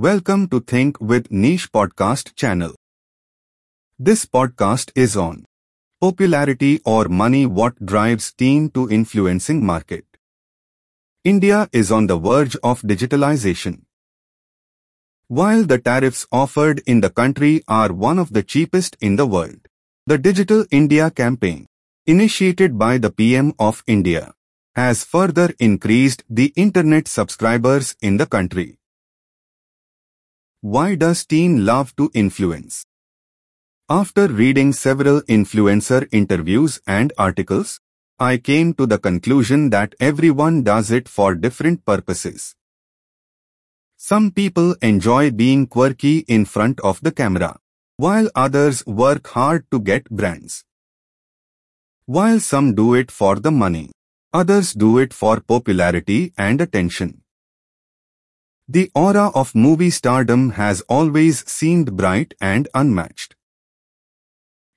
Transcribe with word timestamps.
Welcome 0.00 0.46
to 0.50 0.60
Think 0.60 1.00
with 1.00 1.28
Niche 1.32 1.72
podcast 1.72 2.36
channel. 2.36 2.72
This 3.98 4.26
podcast 4.26 4.92
is 4.94 5.16
on 5.16 5.44
popularity 6.00 6.80
or 6.84 7.06
money 7.08 7.46
what 7.46 7.84
drives 7.84 8.32
teen 8.32 8.70
to 8.76 8.88
influencing 8.88 9.66
market. 9.66 10.04
India 11.24 11.68
is 11.72 11.90
on 11.90 12.06
the 12.06 12.16
verge 12.16 12.54
of 12.62 12.82
digitalization. 12.82 13.80
While 15.26 15.64
the 15.64 15.80
tariffs 15.80 16.28
offered 16.30 16.80
in 16.86 17.00
the 17.00 17.10
country 17.10 17.64
are 17.66 17.92
one 17.92 18.20
of 18.20 18.32
the 18.32 18.44
cheapest 18.44 18.96
in 19.00 19.16
the 19.16 19.26
world, 19.26 19.66
the 20.06 20.16
Digital 20.16 20.64
India 20.70 21.10
campaign, 21.10 21.66
initiated 22.06 22.78
by 22.78 22.98
the 22.98 23.10
PM 23.10 23.52
of 23.58 23.82
India, 23.88 24.32
has 24.76 25.02
further 25.02 25.52
increased 25.58 26.22
the 26.30 26.52
internet 26.54 27.08
subscribers 27.08 27.96
in 28.00 28.16
the 28.16 28.26
country. 28.26 28.78
Why 30.60 30.96
does 30.96 31.24
teen 31.24 31.64
love 31.64 31.94
to 31.94 32.10
influence? 32.14 32.84
After 33.88 34.26
reading 34.26 34.72
several 34.72 35.20
influencer 35.22 36.08
interviews 36.10 36.80
and 36.84 37.12
articles, 37.16 37.78
I 38.18 38.38
came 38.38 38.74
to 38.74 38.84
the 38.84 38.98
conclusion 38.98 39.70
that 39.70 39.94
everyone 40.00 40.64
does 40.64 40.90
it 40.90 41.08
for 41.08 41.36
different 41.36 41.84
purposes. 41.84 42.56
Some 43.96 44.32
people 44.32 44.74
enjoy 44.82 45.30
being 45.30 45.68
quirky 45.68 46.24
in 46.26 46.44
front 46.44 46.80
of 46.80 47.00
the 47.02 47.12
camera, 47.12 47.60
while 47.96 48.28
others 48.34 48.84
work 48.84 49.28
hard 49.28 49.64
to 49.70 49.78
get 49.78 50.10
brands. 50.10 50.64
While 52.06 52.40
some 52.40 52.74
do 52.74 52.94
it 52.94 53.12
for 53.12 53.36
the 53.36 53.52
money, 53.52 53.92
others 54.32 54.72
do 54.72 54.98
it 54.98 55.14
for 55.14 55.38
popularity 55.38 56.32
and 56.36 56.60
attention. 56.60 57.22
The 58.68 58.90
aura 58.94 59.28
of 59.34 59.54
movie 59.54 59.90
stardom 59.90 60.50
has 60.50 60.82
always 60.82 61.48
seemed 61.50 61.96
bright 61.96 62.34
and 62.40 62.68
unmatched. 62.74 63.34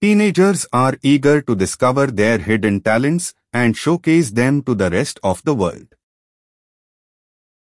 Teenagers 0.00 0.66
are 0.72 0.98
eager 1.02 1.40
to 1.42 1.54
discover 1.54 2.06
their 2.08 2.38
hidden 2.38 2.80
talents 2.80 3.34
and 3.52 3.76
showcase 3.76 4.32
them 4.32 4.62
to 4.64 4.74
the 4.74 4.90
rest 4.90 5.20
of 5.22 5.42
the 5.44 5.54
world 5.54 5.86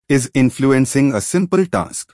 is 0.07 0.29
influencing 0.35 1.15
a 1.15 1.21
simple 1.21 1.65
task. 1.65 2.13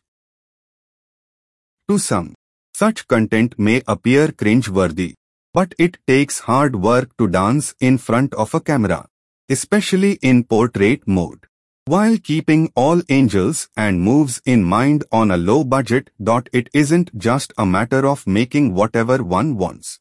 To 1.90 1.98
some, 1.98 2.36
such 2.74 3.06
content 3.06 3.60
may 3.60 3.82
appear 3.86 4.32
cringe-worthy, 4.32 5.16
but 5.54 5.76
it 5.78 5.98
takes 6.08 6.40
hard 6.40 6.78
work 6.78 7.10
to 7.18 7.28
dance 7.28 7.76
in 7.82 7.98
front 7.98 8.34
of 8.36 8.54
a 8.54 8.62
camera, 8.62 9.08
especially 9.50 10.14
in 10.22 10.46
portrait 10.46 11.06
mode, 11.06 11.48
while 11.92 12.18
keeping 12.18 12.72
all 12.74 13.02
angles 13.10 13.68
and 13.76 14.00
moves 14.00 14.42
in 14.46 14.64
mind 14.64 15.04
on 15.12 15.30
a 15.30 15.36
low 15.36 15.62
budget. 15.62 16.10
It 16.54 16.70
isn't 16.72 17.18
just 17.18 17.52
a 17.58 17.66
matter 17.66 18.08
of 18.08 18.26
making 18.26 18.74
whatever 18.74 19.22
one 19.22 19.58
wants. 19.58 20.00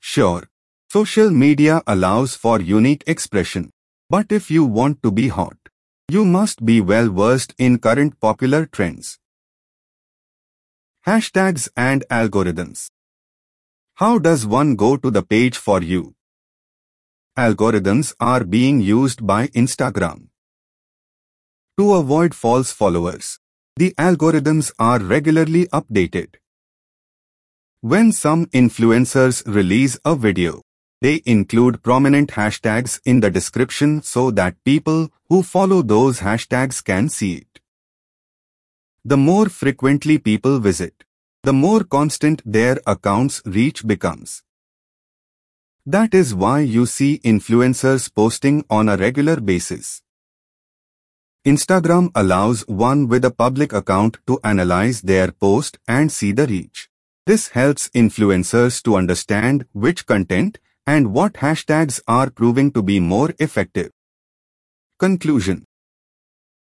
Sure, 0.00 0.44
social 0.88 1.28
media 1.28 1.82
allows 1.86 2.34
for 2.34 2.62
unique 2.62 3.04
expression, 3.06 3.72
but 4.08 4.32
if 4.32 4.50
you 4.50 4.64
want 4.64 5.02
to 5.02 5.10
be 5.10 5.28
hot, 5.28 5.58
you 6.08 6.24
must 6.24 6.64
be 6.64 6.80
well 6.80 7.10
versed 7.10 7.54
in 7.58 7.78
current 7.78 8.18
popular 8.18 8.64
trends. 8.64 9.18
Hashtags 11.06 11.68
and 11.76 12.06
algorithms. 12.10 12.88
How 13.96 14.18
does 14.18 14.46
one 14.46 14.76
go 14.76 14.96
to 14.96 15.10
the 15.10 15.22
page 15.22 15.58
for 15.58 15.82
you? 15.82 16.14
Algorithms 17.36 18.14
are 18.18 18.44
being 18.44 18.80
used 18.80 19.26
by 19.26 19.48
Instagram. 19.48 20.27
To 21.78 21.94
avoid 21.94 22.34
false 22.34 22.72
followers, 22.72 23.38
the 23.76 23.94
algorithms 23.96 24.72
are 24.80 24.98
regularly 24.98 25.66
updated. 25.68 26.34
When 27.82 28.10
some 28.10 28.46
influencers 28.46 29.46
release 29.46 29.96
a 30.04 30.16
video, 30.16 30.62
they 31.00 31.22
include 31.24 31.84
prominent 31.84 32.30
hashtags 32.30 32.98
in 33.04 33.20
the 33.20 33.30
description 33.30 34.02
so 34.02 34.32
that 34.32 34.56
people 34.64 35.10
who 35.28 35.44
follow 35.44 35.82
those 35.82 36.18
hashtags 36.18 36.82
can 36.82 37.08
see 37.08 37.34
it. 37.34 37.60
The 39.04 39.16
more 39.16 39.48
frequently 39.48 40.18
people 40.18 40.58
visit, 40.58 41.04
the 41.44 41.52
more 41.52 41.84
constant 41.84 42.42
their 42.44 42.80
account's 42.88 43.40
reach 43.46 43.86
becomes. 43.86 44.42
That 45.86 46.12
is 46.12 46.34
why 46.34 46.58
you 46.58 46.86
see 46.86 47.20
influencers 47.20 48.12
posting 48.12 48.64
on 48.68 48.88
a 48.88 48.96
regular 48.96 49.40
basis. 49.40 50.02
Instagram 51.48 52.10
allows 52.14 52.60
one 52.68 53.08
with 53.08 53.24
a 53.24 53.30
public 53.30 53.72
account 53.72 54.18
to 54.26 54.38
analyze 54.44 55.00
their 55.00 55.32
post 55.32 55.78
and 55.88 56.12
see 56.12 56.30
the 56.30 56.46
reach. 56.46 56.90
This 57.24 57.48
helps 57.48 57.88
influencers 58.00 58.82
to 58.82 58.96
understand 58.96 59.64
which 59.72 60.04
content 60.04 60.58
and 60.86 61.14
what 61.14 61.40
hashtags 61.44 62.02
are 62.06 62.28
proving 62.28 62.70
to 62.72 62.82
be 62.82 63.00
more 63.00 63.32
effective. 63.38 63.90
Conclusion 64.98 65.64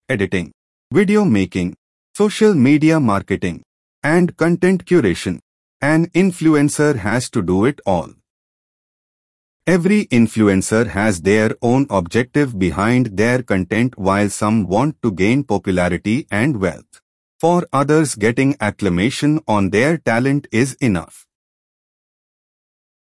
Editing, 0.07 0.51
video 0.91 1.25
making, 1.25 1.75
social 2.13 2.53
media 2.53 2.99
marketing, 2.99 3.63
and 4.03 4.37
content 4.37 4.85
curation. 4.85 5.39
An 5.81 6.05
influencer 6.11 6.97
has 6.97 7.31
to 7.31 7.41
do 7.41 7.65
it 7.65 7.81
all. 7.87 8.11
Every 9.67 10.05
influencer 10.05 10.89
has 10.89 11.21
their 11.21 11.55
own 11.59 11.87
objective 11.89 12.59
behind 12.59 13.17
their 13.17 13.41
content 13.41 13.97
while 13.97 14.29
some 14.29 14.67
want 14.67 15.01
to 15.01 15.11
gain 15.11 15.43
popularity 15.43 16.27
and 16.29 16.57
wealth. 16.61 17.01
For 17.39 17.67
others 17.73 18.13
getting 18.13 18.55
acclamation 18.61 19.39
on 19.47 19.71
their 19.71 19.97
talent 19.97 20.45
is 20.51 20.75
enough. 20.75 21.25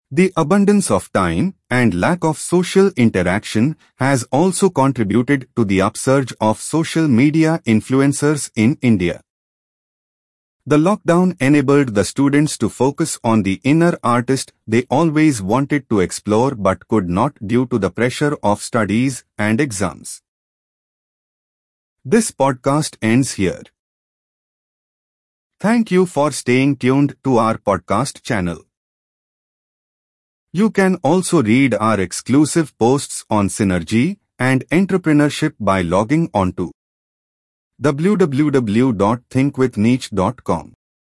The 0.10 0.32
abundance 0.38 0.90
of 0.90 1.12
time 1.12 1.56
and 1.70 2.00
lack 2.00 2.24
of 2.24 2.38
social 2.38 2.92
interaction 2.96 3.76
has 3.98 4.24
also 4.32 4.70
contributed 4.70 5.50
to 5.58 5.66
the 5.66 5.82
upsurge 5.82 6.34
of 6.40 6.62
social 6.62 7.10
media 7.10 7.62
influencers 7.66 8.52
in 8.56 8.78
India. 8.82 9.22
The 10.66 10.78
lockdown 10.78 11.36
enabled 11.42 11.94
the 11.94 12.06
students 12.06 12.58
to 12.60 12.70
focus 12.70 13.20
on 13.22 13.44
the 13.44 13.60
inner 13.66 13.98
artist 14.02 14.54
they 14.66 14.84
always 14.90 15.42
wanted 15.42 15.90
to 15.90 16.00
explore 16.00 16.56
but 16.56 16.88
could 16.88 17.10
not 17.10 17.36
due 17.46 17.66
to 17.66 17.78
the 17.78 17.90
pressure 17.90 18.38
of 18.42 18.62
studies 18.62 19.26
and 19.38 19.60
exams. 19.60 20.22
This 22.06 22.32
podcast 22.32 22.96
ends 23.02 23.34
here. 23.34 23.64
Thank 25.60 25.92
you 25.92 26.06
for 26.06 26.32
staying 26.32 26.78
tuned 26.78 27.18
to 27.26 27.40
our 27.40 27.58
podcast 27.58 28.22
channel. 28.22 28.64
You 30.54 30.70
can 30.70 30.96
also 31.04 31.44
read 31.44 31.74
our 31.74 32.00
exclusive 32.00 32.78
posts 32.78 33.26
on 33.30 33.50
synergy 33.50 34.20
and 34.40 34.66
entrepreneurship 34.70 35.56
by 35.60 35.82
logging 35.82 36.30
on 36.34 36.54
to 36.54 36.72
www.thinkwithniche.com. 37.84 40.83